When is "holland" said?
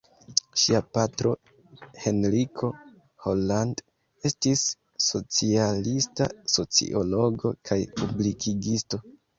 3.27-3.85